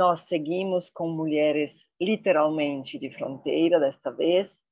nós 0.00 0.20
seguimos 0.20 0.88
com 0.88 1.10
mulheres 1.10 1.86
literalmente 2.00 2.98
de 2.98 3.10
fronteira 3.10 3.78
desta 3.78 4.10
vez. 4.10 4.64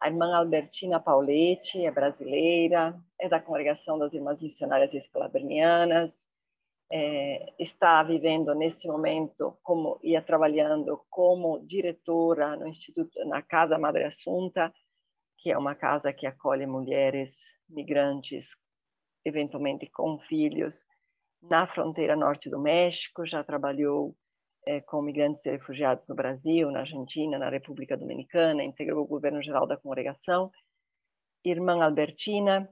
A 0.00 0.08
irmã 0.08 0.34
Albertina 0.34 0.98
Pauletti 0.98 1.84
é 1.84 1.90
brasileira, 1.90 2.98
é 3.20 3.28
da 3.28 3.38
congregação 3.38 3.98
das 3.98 4.14
Irmãs 4.14 4.40
Missionárias 4.40 4.94
Escalabrinianas, 4.94 6.26
é, 6.90 7.52
está 7.58 8.02
vivendo 8.02 8.54
neste 8.54 8.88
momento 8.88 9.58
como 9.62 10.00
ia 10.02 10.22
trabalhando 10.22 11.04
como 11.10 11.60
diretora 11.66 12.56
no 12.56 12.66
instituto 12.66 13.22
na 13.26 13.42
Casa 13.42 13.76
Madre 13.76 14.04
Assunta, 14.04 14.72
que 15.36 15.50
é 15.50 15.58
uma 15.58 15.74
casa 15.74 16.10
que 16.10 16.26
acolhe 16.26 16.64
mulheres 16.64 17.36
migrantes, 17.68 18.56
eventualmente 19.26 19.90
com 19.90 20.18
filhos, 20.20 20.86
na 21.42 21.66
fronteira 21.66 22.16
norte 22.16 22.48
do 22.48 22.58
México, 22.58 23.26
já 23.26 23.44
trabalhou 23.44 24.16
é, 24.66 24.80
com 24.80 25.02
migrantes 25.02 25.44
e 25.46 25.50
refugiados 25.50 26.06
no 26.08 26.14
Brasil, 26.14 26.70
na 26.70 26.80
Argentina, 26.80 27.38
na 27.38 27.48
República 27.48 27.96
Dominicana, 27.96 28.62
integrou 28.62 29.04
o 29.04 29.08
governo 29.08 29.42
geral 29.42 29.66
da 29.66 29.76
congregação. 29.76 30.50
Irmã 31.44 31.82
Albertina, 31.82 32.68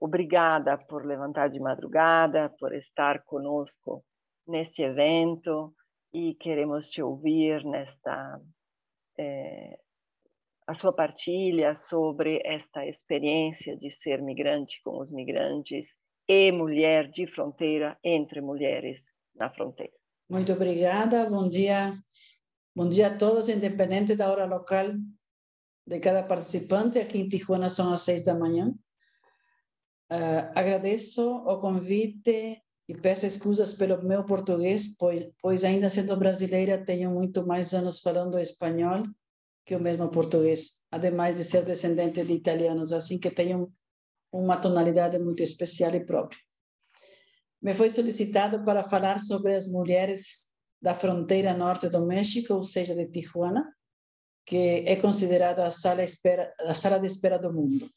obrigada 0.00 0.76
por 0.76 1.04
levantar 1.04 1.48
de 1.48 1.60
madrugada, 1.60 2.52
por 2.58 2.74
estar 2.74 3.22
conosco 3.24 4.04
nesse 4.46 4.82
evento 4.82 5.74
e 6.12 6.34
queremos 6.34 6.88
te 6.90 7.02
ouvir 7.02 7.64
nesta 7.64 8.40
é, 9.18 9.78
a 10.66 10.74
sua 10.74 10.92
partilha 10.92 11.74
sobre 11.74 12.42
esta 12.44 12.86
experiência 12.86 13.76
de 13.76 13.90
ser 13.90 14.20
migrante 14.20 14.80
com 14.82 15.00
os 15.00 15.10
migrantes 15.10 15.96
e 16.28 16.52
mulher 16.52 17.08
de 17.08 17.26
fronteira 17.26 17.98
entre 18.04 18.40
mulheres 18.40 19.14
na 19.34 19.48
fronteira. 19.48 19.96
Muito 20.28 20.52
obrigada, 20.52 21.24
bom 21.30 21.48
dia. 21.48 21.90
Bom 22.76 22.86
dia 22.86 23.06
a 23.06 23.16
todos, 23.16 23.48
independente 23.48 24.14
da 24.14 24.30
hora 24.30 24.44
local 24.44 24.88
de 25.86 25.98
cada 26.00 26.22
participante. 26.22 26.98
Aqui 26.98 27.18
em 27.18 27.28
Tijuana 27.28 27.70
são 27.70 27.90
as 27.90 28.02
seis 28.02 28.24
da 28.24 28.34
manhã. 28.34 28.68
Uh, 30.12 30.52
agradeço 30.54 31.26
o 31.26 31.58
convite 31.58 32.62
e 32.86 32.94
peço 32.94 33.24
excusas 33.24 33.72
pelo 33.72 34.02
meu 34.02 34.22
português, 34.22 34.94
pois, 34.98 35.28
pois 35.40 35.64
ainda 35.64 35.88
sendo 35.88 36.14
brasileira 36.14 36.84
tenho 36.84 37.10
muito 37.10 37.46
mais 37.46 37.72
anos 37.72 38.00
falando 38.00 38.38
espanhol 38.38 39.02
que 39.64 39.74
o 39.74 39.80
mesmo 39.80 40.10
português, 40.10 40.82
ademais 40.90 41.36
de 41.36 41.44
ser 41.44 41.64
descendente 41.64 42.22
de 42.22 42.32
italianos, 42.34 42.92
assim 42.92 43.18
que 43.18 43.30
tenho 43.30 43.72
uma 44.30 44.58
tonalidade 44.58 45.18
muito 45.18 45.42
especial 45.42 45.94
e 45.94 46.04
própria. 46.04 46.47
Me 47.60 47.74
foi 47.74 47.90
solicitado 47.90 48.64
para 48.64 48.82
falar 48.82 49.18
sobre 49.20 49.54
as 49.54 49.66
mulheres 49.66 50.50
da 50.80 50.94
fronteira 50.94 51.54
norte 51.54 51.88
do 51.88 52.06
México, 52.06 52.54
ou 52.54 52.62
seja, 52.62 52.94
de 52.94 53.08
Tijuana, 53.08 53.66
que 54.46 54.84
é 54.86 54.96
considerada 54.96 55.66
a 55.66 55.70
sala, 55.70 56.02
espera, 56.02 56.54
a 56.60 56.74
sala 56.74 56.98
de 56.98 57.06
espera 57.06 57.38
do 57.38 57.52
mundo. 57.52 57.88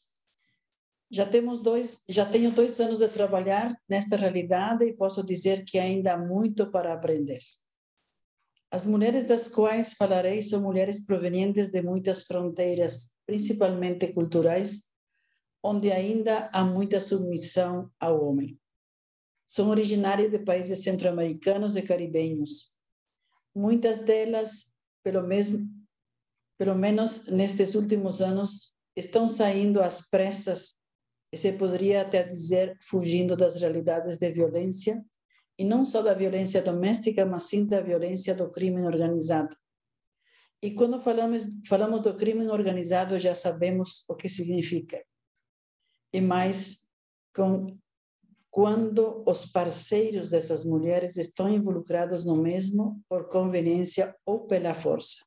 Já 1.10 1.26
temos 1.26 1.60
dois, 1.60 2.02
já 2.08 2.26
tenho 2.26 2.50
dois 2.50 2.80
anos 2.80 3.00
de 3.00 3.08
trabalhar 3.08 3.74
nesta 3.88 4.16
realidade 4.16 4.84
e 4.84 4.96
posso 4.96 5.24
dizer 5.24 5.64
que 5.64 5.78
ainda 5.78 6.14
há 6.14 6.18
muito 6.18 6.70
para 6.70 6.92
aprender. 6.92 7.40
As 8.70 8.86
mulheres 8.86 9.26
das 9.26 9.48
quais 9.48 9.92
falarei 9.92 10.40
são 10.40 10.62
mulheres 10.62 11.04
provenientes 11.04 11.70
de 11.70 11.82
muitas 11.82 12.24
fronteiras, 12.24 13.12
principalmente 13.26 14.12
culturais, 14.14 14.92
onde 15.62 15.92
ainda 15.92 16.50
há 16.52 16.64
muita 16.64 16.98
submissão 16.98 17.90
ao 18.00 18.24
homem. 18.24 18.58
São 19.52 19.68
originárias 19.68 20.30
de 20.30 20.38
países 20.38 20.82
centro-americanos 20.82 21.76
e 21.76 21.82
caribenhos. 21.82 22.74
Muitas 23.54 24.00
delas, 24.00 24.74
pelo, 25.04 25.22
mesmo, 25.26 25.68
pelo 26.56 26.74
menos 26.74 27.26
nestes 27.26 27.74
últimos 27.74 28.22
anos, 28.22 28.74
estão 28.96 29.28
saindo 29.28 29.82
às 29.82 30.08
pressas, 30.08 30.78
e 31.30 31.36
se 31.36 31.52
poderia 31.52 32.00
até 32.00 32.22
dizer 32.22 32.78
fugindo 32.82 33.36
das 33.36 33.56
realidades 33.56 34.16
de 34.16 34.30
violência 34.30 35.04
e 35.58 35.64
não 35.64 35.84
só 35.84 36.00
da 36.00 36.14
violência 36.14 36.62
doméstica, 36.62 37.26
mas 37.26 37.42
sim 37.42 37.66
da 37.66 37.82
violência 37.82 38.34
do 38.34 38.50
crime 38.50 38.80
organizado. 38.86 39.54
E 40.62 40.70
quando 40.74 40.98
falamos, 40.98 41.44
falamos 41.68 42.00
do 42.00 42.16
crime 42.16 42.48
organizado, 42.48 43.18
já 43.18 43.34
sabemos 43.34 44.02
o 44.08 44.14
que 44.14 44.30
significa. 44.30 45.04
E 46.10 46.22
mais, 46.22 46.88
com, 47.36 47.78
quando 48.52 49.24
os 49.26 49.46
parceiros 49.46 50.30
dessas 50.30 50.64
mulheres 50.64 51.16
estão 51.16 51.48
involucrados 51.48 52.24
no 52.24 52.36
mesmo 52.36 53.02
por 53.08 53.26
conveniência 53.26 54.14
ou 54.24 54.46
pela 54.46 54.74
força. 54.74 55.24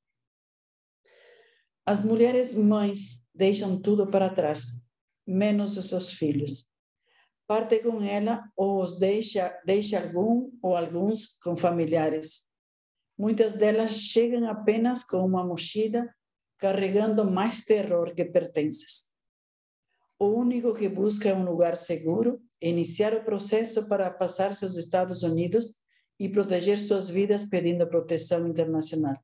As 1.85 2.06
mulheres 2.06 2.56
mães 2.56 3.28
deixam 3.34 3.81
tudo 3.81 4.08
para 4.08 4.30
trás, 4.30 4.88
menos 5.28 5.75
os 5.75 5.90
seus 5.90 6.14
filhos 6.14 6.74
parte 7.47 7.80
com 7.80 8.02
ela 8.02 8.44
ou 8.56 8.81
os 8.81 8.97
deixa, 8.97 9.58
deixa 9.66 10.02
algum 10.02 10.52
ou 10.62 10.75
alguns 10.75 11.38
com 11.38 11.56
familiares. 11.56 12.47
Muitas 13.18 13.56
delas 13.56 14.00
chegam 14.00 14.50
apenas 14.50 15.03
com 15.03 15.18
uma 15.18 15.46
mochila 15.46 16.08
carregando 16.58 17.30
mais 17.30 17.64
terror 17.64 18.14
que 18.14 18.25
pertences. 18.25 19.14
O 20.18 20.28
único 20.28 20.74
que 20.74 20.90
busca 20.90 21.34
um 21.34 21.44
lugar 21.44 21.75
seguro, 21.75 22.41
iniciar 22.62 23.14
o 23.14 23.24
processo 23.24 23.88
para 23.88 24.10
passar 24.12 24.54
seus 24.56 24.76
Estados 24.76 25.24
Unidos 25.24 25.82
e 26.20 26.30
proteger 26.30 26.80
suas 26.80 27.10
vidas 27.10 27.46
pedindo 27.46 27.88
proteção 27.88 28.48
internacional. 28.48 29.16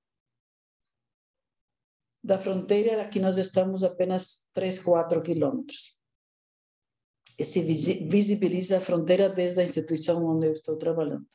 Da 2.23 2.37
fronteira, 2.37 3.01
aqui 3.01 3.19
nós 3.19 3.37
estamos 3.37 3.83
apenas 3.83 4.45
3, 4.53 4.79
4 4.79 5.21
quilômetros 5.21 6.01
se 7.43 7.61
visibiliza 7.61 8.77
a 8.77 8.81
fronteira 8.81 9.29
desde 9.29 9.61
a 9.61 9.63
instituição 9.63 10.25
onde 10.25 10.47
eu 10.47 10.53
estou 10.53 10.77
trabalhando. 10.77 11.25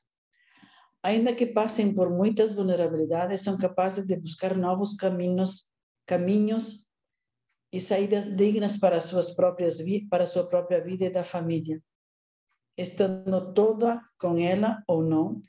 Ainda 1.03 1.35
que 1.35 1.47
passem 1.47 1.95
por 1.95 2.11
muitas 2.11 2.55
vulnerabilidades, 2.55 3.43
são 3.43 3.57
capazes 3.57 4.07
de 4.07 4.17
buscar 4.17 4.57
novos 4.57 4.95
caminhos, 4.95 5.71
caminhos 6.05 6.86
e 7.73 7.81
saídas 7.81 8.37
dignas 8.37 8.79
para 8.79 9.01
suas 9.01 9.35
próprias 9.35 9.79
para 10.09 10.27
sua 10.27 10.49
própria 10.49 10.81
vida 10.81 11.07
e 11.07 11.11
da 11.11 11.25
família, 11.25 11.83
estando 12.77 13.53
toda 13.53 14.01
com 14.19 14.39
ela 14.39 14.83
ou 14.89 15.03
não, 15.03 15.41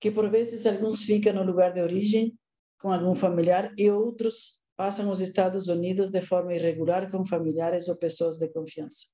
que 0.00 0.10
por 0.10 0.28
vezes 0.30 0.66
alguns 0.66 1.04
ficam 1.04 1.32
no 1.32 1.42
lugar 1.42 1.72
de 1.72 1.80
origem 1.80 2.38
com 2.78 2.92
algum 2.92 3.14
familiar 3.14 3.72
e 3.78 3.90
outros 3.90 4.60
passam 4.76 5.10
os 5.10 5.20
Estados 5.20 5.68
Unidos 5.68 6.10
de 6.10 6.20
forma 6.20 6.54
irregular 6.54 7.10
com 7.10 7.24
familiares 7.24 7.88
ou 7.88 7.96
pessoas 7.96 8.36
de 8.38 8.48
confiança. 8.48 9.06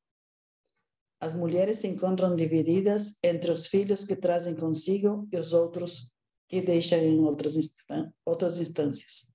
As 1.20 1.34
mulheres 1.34 1.78
se 1.78 1.86
encontram 1.86 2.34
divididas 2.34 3.19
entre 3.22 3.52
os 3.52 3.69
filhos 3.69 4.02
que 4.02 4.16
trazem 4.16 4.56
consigo 4.56 5.28
e 5.32 5.36
os 5.36 5.52
outros 5.52 6.10
que 6.48 6.60
deixam 6.60 6.98
em 6.98 7.20
outras, 7.20 7.54
outras 8.26 8.60
instâncias. 8.60 9.32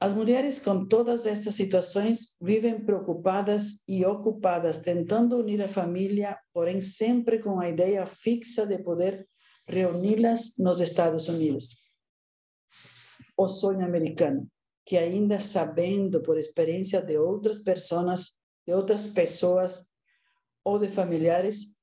As 0.00 0.12
mulheres 0.12 0.58
com 0.58 0.86
todas 0.86 1.24
estas 1.24 1.54
situações 1.54 2.36
vivem 2.40 2.84
preocupadas 2.84 3.82
e 3.88 4.04
ocupadas, 4.04 4.78
tentando 4.78 5.38
unir 5.38 5.62
a 5.62 5.68
família, 5.68 6.38
porém 6.52 6.80
sempre 6.80 7.38
com 7.38 7.60
a 7.60 7.68
ideia 7.68 8.04
fixa 8.04 8.66
de 8.66 8.78
poder 8.78 9.26
reuni-las 9.66 10.58
nos 10.58 10.80
Estados 10.80 11.28
Unidos. 11.28 11.90
O 13.36 13.48
sonho 13.48 13.84
americano, 13.84 14.48
que 14.84 14.96
ainda 14.96 15.40
sabendo 15.40 16.20
por 16.22 16.38
experiência 16.38 17.00
de 17.00 17.16
outras 17.16 17.60
pessoas, 17.60 18.34
de 18.66 18.74
outras 18.74 19.06
pessoas 19.06 19.88
ou 20.62 20.78
de 20.78 20.88
familiares, 20.88 21.78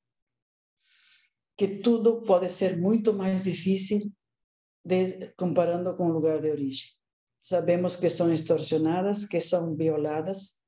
que 1.58 1.80
tudo 1.80 2.22
pode 2.22 2.50
ser 2.50 2.78
muito 2.78 3.14
mais 3.14 3.44
difícil 3.44 4.12
de, 4.84 5.32
comparando 5.38 5.96
com 5.96 6.08
o 6.08 6.12
lugar 6.12 6.40
de 6.42 6.50
origem. 6.50 7.01
Sabemos 7.42 7.96
que 7.96 8.08
são 8.08 8.32
extorsionadas, 8.32 9.26
que 9.26 9.42
são 9.42 9.76
violadas 9.76 10.62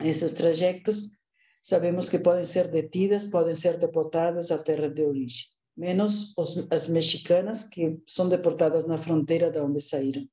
nesses 0.00 0.30
trajetos, 0.30 1.18
sabemos 1.60 2.08
que 2.08 2.18
podem 2.18 2.44
ser 2.44 2.70
detidas, 2.70 3.26
podem 3.26 3.56
ser 3.56 3.76
deportadas 3.76 4.52
à 4.52 4.58
terra 4.58 4.88
de 4.88 5.02
origem, 5.02 5.46
menos 5.76 6.32
os, 6.38 6.64
as 6.70 6.86
mexicanas 6.88 7.64
que 7.64 7.98
são 8.06 8.28
deportadas 8.28 8.86
na 8.86 8.96
fronteira 8.96 9.50
de 9.50 9.58
onde 9.58 9.80
saíram, 9.80 10.24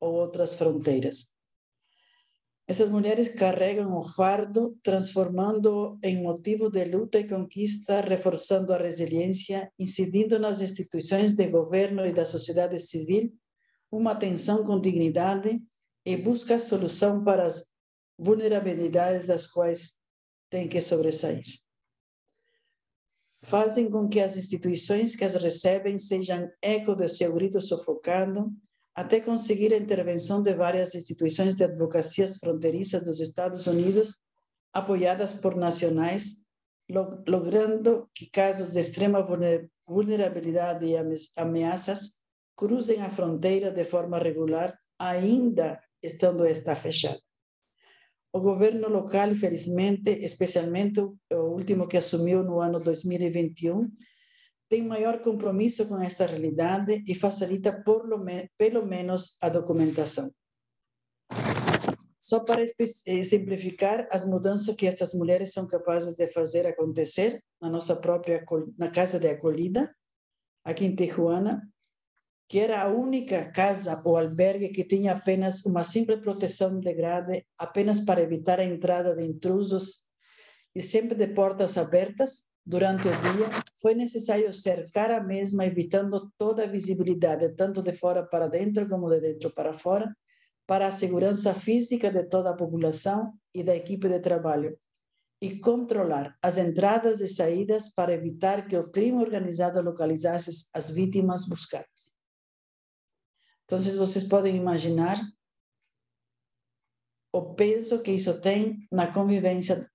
ou 0.00 0.14
outras 0.14 0.56
fronteiras. 0.56 1.36
Essas 2.66 2.90
mulheres 2.90 3.28
carregam 3.28 3.96
o 3.96 4.02
fardo, 4.04 4.76
transformando 4.82 5.96
em 6.02 6.20
motivo 6.20 6.68
de 6.70 6.84
luta 6.84 7.20
e 7.20 7.26
conquista, 7.26 8.00
reforçando 8.00 8.74
a 8.74 8.78
resiliência, 8.78 9.72
incidindo 9.78 10.38
nas 10.40 10.60
instituições 10.60 11.34
de 11.34 11.46
governo 11.46 12.04
e 12.04 12.12
da 12.12 12.24
sociedade 12.24 12.78
civil 12.80 13.32
uma 13.90 14.12
atenção 14.12 14.64
com 14.64 14.80
dignidade 14.80 15.60
e 16.04 16.16
busca 16.16 16.58
solução 16.58 17.24
para 17.24 17.44
as 17.44 17.66
vulnerabilidades 18.18 19.26
das 19.26 19.46
quais 19.46 19.98
tem 20.50 20.68
que 20.68 20.80
sobressair. 20.80 21.44
fazem 23.44 23.88
com 23.88 24.08
que 24.08 24.20
as 24.20 24.36
instituições 24.36 25.14
que 25.14 25.24
as 25.24 25.34
recebem 25.34 25.96
sejam 25.98 26.50
eco 26.60 26.94
do 26.96 27.08
seu 27.08 27.32
grito 27.32 27.60
sufocado, 27.60 28.52
até 28.94 29.20
conseguir 29.20 29.72
a 29.72 29.76
intervenção 29.76 30.42
de 30.42 30.52
várias 30.54 30.94
instituições 30.94 31.54
de 31.54 31.62
advocacias 31.62 32.38
fronteiriças 32.38 33.04
dos 33.04 33.20
Estados 33.20 33.66
Unidos, 33.68 34.20
apoiadas 34.72 35.32
por 35.32 35.54
nacionais, 35.54 36.42
logrando 37.28 38.10
que 38.12 38.28
casos 38.28 38.72
de 38.72 38.80
extrema 38.80 39.22
vulnerabilidade 39.86 40.84
e 40.84 40.96
ameaças 41.36 42.17
cruzem 42.58 43.00
a 43.00 43.08
fronteira 43.08 43.70
de 43.70 43.84
forma 43.84 44.18
regular, 44.18 44.76
ainda 44.98 45.80
estando 46.02 46.44
esta 46.44 46.74
fechada. 46.74 47.20
O 48.32 48.40
governo 48.40 48.88
local, 48.88 49.32
felizmente, 49.34 50.10
especialmente 50.10 51.00
o 51.00 51.42
último 51.58 51.86
que 51.86 51.96
assumiu 51.96 52.42
no 52.42 52.60
ano 52.60 52.80
2021, 52.80 53.90
tem 54.68 54.82
maior 54.82 55.22
compromisso 55.22 55.88
com 55.88 55.98
esta 55.98 56.26
realidade 56.26 57.02
e 57.06 57.14
facilita 57.14 57.82
lo 57.86 58.22
pelo 58.56 58.84
menos 58.84 59.38
a 59.40 59.48
documentação. 59.48 60.30
Só 62.18 62.40
para 62.40 62.62
eh, 62.62 63.22
simplificar 63.22 64.06
as 64.10 64.24
mudanças 64.24 64.74
que 64.74 64.86
estas 64.86 65.14
mulheres 65.14 65.52
são 65.52 65.66
capazes 65.66 66.16
de 66.16 66.26
fazer 66.26 66.66
acontecer 66.66 67.42
na 67.62 67.70
nossa 67.70 67.96
própria 67.96 68.44
na 68.76 68.90
casa 68.90 69.18
de 69.18 69.28
acolhida, 69.28 69.94
aqui 70.64 70.84
em 70.84 70.94
Tijuana, 70.94 71.62
que 72.48 72.58
era 72.58 72.80
a 72.80 72.88
única 72.88 73.50
casa 73.50 74.00
ou 74.04 74.16
albergue 74.16 74.70
que 74.70 74.84
tinha 74.84 75.12
apenas 75.12 75.66
uma 75.66 75.84
simples 75.84 76.20
proteção 76.20 76.80
de 76.80 76.94
grade, 76.94 77.44
apenas 77.58 78.00
para 78.00 78.22
evitar 78.22 78.58
a 78.58 78.64
entrada 78.64 79.14
de 79.14 79.22
intrusos 79.22 80.08
e 80.74 80.80
sempre 80.80 81.14
de 81.14 81.28
portas 81.28 81.76
abertas 81.76 82.48
durante 82.64 83.08
o 83.08 83.12
dia, 83.12 83.48
foi 83.80 83.94
necessário 83.94 84.52
cercar 84.52 85.10
a 85.10 85.22
mesma, 85.22 85.66
evitando 85.66 86.30
toda 86.38 86.64
a 86.64 86.66
visibilidade, 86.66 87.54
tanto 87.54 87.82
de 87.82 87.92
fora 87.92 88.26
para 88.26 88.46
dentro 88.46 88.86
como 88.86 89.08
de 89.10 89.20
dentro 89.20 89.52
para 89.52 89.72
fora, 89.72 90.14
para 90.66 90.86
a 90.86 90.90
segurança 90.90 91.54
física 91.54 92.10
de 92.10 92.24
toda 92.24 92.50
a 92.50 92.56
população 92.56 93.32
e 93.54 93.62
da 93.62 93.74
equipe 93.74 94.08
de 94.08 94.20
trabalho, 94.20 94.78
e 95.40 95.58
controlar 95.60 96.36
as 96.42 96.58
entradas 96.58 97.20
e 97.20 97.28
saídas 97.28 97.92
para 97.94 98.12
evitar 98.12 98.66
que 98.66 98.76
o 98.76 98.90
crime 98.90 99.22
organizado 99.22 99.80
localizasse 99.80 100.68
as 100.74 100.90
vítimas 100.90 101.46
buscadas. 101.46 102.17
Então, 103.68 103.78
vocês 103.78 104.24
podem 104.24 104.56
imaginar 104.56 105.20
o 107.30 107.54
peso 107.54 108.02
que 108.02 108.12
isso 108.12 108.40
tem 108.40 108.88
na 108.90 109.12
convivência 109.12 109.86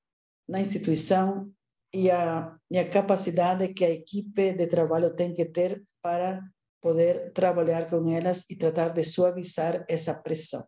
na 0.47 0.61
instituição 0.61 1.51
e 1.91 2.11
a, 2.11 2.55
capacidade 2.91 3.73
que 3.73 3.83
a 3.83 3.89
equipe 3.89 4.53
de 4.53 4.67
trabalho 4.67 5.15
tem 5.15 5.33
que 5.33 5.45
ter 5.45 5.83
para 6.03 6.39
poder 6.79 7.31
trabalhar 7.33 7.89
com 7.89 8.07
elas 8.11 8.47
e 8.47 8.55
tratar 8.55 8.89
de 8.89 9.03
suavizar 9.03 9.83
essa 9.89 10.21
pressão. 10.21 10.63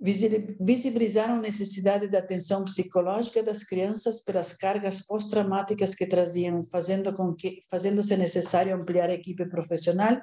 Visibilizaram 0.00 1.34
a 1.34 1.40
necessidade 1.40 2.06
da 2.06 2.20
atenção 2.20 2.64
psicológica 2.64 3.42
das 3.42 3.64
crianças 3.64 4.22
pelas 4.22 4.52
cargas 4.52 5.04
pós-traumáticas 5.04 5.96
que 5.96 6.06
traziam, 6.06 6.62
fazendo 6.62 7.12
com 7.12 7.34
que 7.34 7.58
fazendo-se 7.68 8.16
necessário 8.16 8.76
ampliar 8.76 9.10
a 9.10 9.14
equipe 9.14 9.48
profissional 9.48 10.20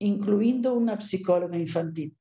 incluindo 0.00 0.76
uma 0.76 0.96
psicóloga 0.96 1.56
infantil. 1.56 2.14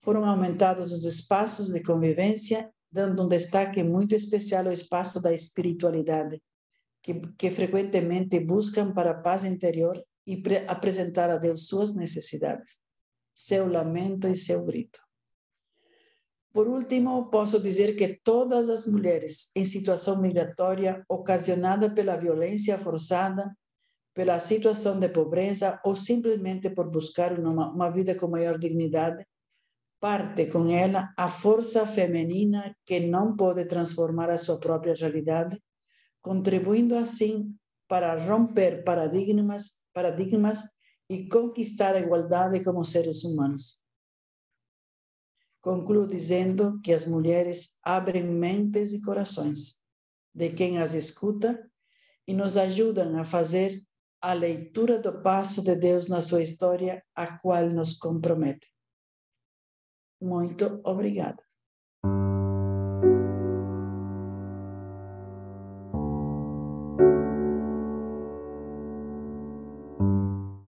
Foram 0.00 0.24
aumentados 0.24 0.92
os 0.92 1.04
espaços 1.04 1.68
de 1.68 1.82
convivência, 1.82 2.70
dando 2.90 3.24
um 3.24 3.28
destaque 3.28 3.82
muito 3.82 4.14
especial 4.14 4.66
ao 4.66 4.72
espaço 4.72 5.20
da 5.20 5.32
espiritualidade, 5.32 6.40
que, 7.02 7.14
que 7.38 7.50
frequentemente 7.50 8.40
buscam 8.40 8.92
para 8.92 9.10
a 9.10 9.20
paz 9.20 9.44
interior 9.44 10.02
e 10.26 10.42
apresentar 10.66 11.30
a 11.30 11.38
Deus 11.38 11.68
suas 11.68 11.94
necessidades, 11.94 12.80
seu 13.32 13.68
lamento 13.68 14.26
e 14.28 14.36
seu 14.36 14.64
grito. 14.64 14.98
Por 16.52 16.68
último, 16.68 17.28
posso 17.28 17.60
dizer 17.60 17.94
que 17.96 18.18
todas 18.24 18.70
as 18.70 18.86
mulheres 18.86 19.50
em 19.54 19.64
situação 19.64 20.20
migratória 20.20 21.04
ocasionada 21.06 21.92
pela 21.92 22.16
violência 22.16 22.78
forçada 22.78 23.54
pela 24.16 24.40
situação 24.40 24.98
de 24.98 25.10
pobreza 25.10 25.78
ou 25.84 25.94
simplesmente 25.94 26.70
por 26.70 26.90
buscar 26.90 27.38
uma, 27.38 27.70
uma 27.70 27.90
vida 27.90 28.14
com 28.16 28.28
maior 28.28 28.58
dignidade, 28.58 29.26
parte 30.00 30.46
com 30.46 30.70
ela 30.70 31.12
a 31.18 31.28
força 31.28 31.86
feminina 31.86 32.74
que 32.86 32.98
não 32.98 33.36
pode 33.36 33.66
transformar 33.66 34.30
a 34.30 34.38
sua 34.38 34.58
própria 34.58 34.94
realidade, 34.94 35.62
contribuindo 36.22 36.96
assim 36.96 37.54
para 37.86 38.16
romper 38.16 38.82
paradigmas, 38.84 39.82
paradigmas 39.92 40.62
e 41.10 41.28
conquistar 41.28 41.94
a 41.94 42.00
igualdade 42.00 42.64
como 42.64 42.82
seres 42.82 43.22
humanos. 43.22 43.82
Concluo 45.60 46.06
dizendo 46.06 46.80
que 46.80 46.94
as 46.94 47.06
mulheres 47.06 47.76
abrem 47.82 48.24
mentes 48.24 48.94
e 48.94 49.02
corações 49.02 49.82
de 50.34 50.48
quem 50.54 50.78
as 50.78 50.94
escuta 50.94 51.70
e 52.26 52.32
nos 52.32 52.56
ajudam 52.56 53.18
a 53.18 53.24
fazer 53.24 53.85
a 54.26 54.32
leitura 54.32 54.98
do 54.98 55.22
passo 55.22 55.62
de 55.62 55.76
Deus 55.76 56.08
na 56.08 56.20
sua 56.20 56.42
história, 56.42 57.00
a 57.14 57.38
qual 57.38 57.70
nos 57.70 57.96
compromete. 57.96 58.68
Muito 60.20 60.80
obrigada. 60.84 61.45